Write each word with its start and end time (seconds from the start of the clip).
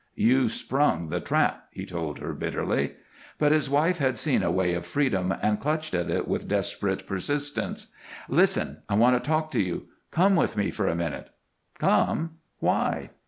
"You 0.15 0.49
sprung 0.49 1.09
the 1.09 1.19
trap," 1.19 1.67
he 1.69 1.85
told 1.85 2.17
her, 2.17 2.33
bitterly. 2.33 2.93
But 3.37 3.51
his 3.51 3.69
wife 3.69 3.99
had 3.99 4.17
seen 4.17 4.41
a 4.41 4.49
way 4.49 4.73
to 4.73 4.81
freedom 4.81 5.31
and 5.43 5.59
clutched 5.59 5.93
at 5.93 6.09
it 6.09 6.27
with 6.27 6.47
desperate 6.47 7.05
persistence. 7.05 7.85
"Listen! 8.27 8.81
I 8.89 8.95
want 8.95 9.15
to 9.15 9.19
talk 9.27 9.51
to 9.51 9.61
you. 9.61 9.89
Come 10.09 10.35
with 10.35 10.57
me 10.57 10.71
for 10.71 10.87
a 10.87 10.95
minute." 10.95 11.29
"Come? 11.77 12.37
Why?" 12.57 13.11